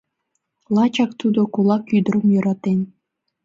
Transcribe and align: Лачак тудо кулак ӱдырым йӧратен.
Лачак 0.75 1.11
тудо 1.19 1.41
кулак 1.53 1.83
ӱдырым 1.97 2.25
йӧратен. 2.33 2.79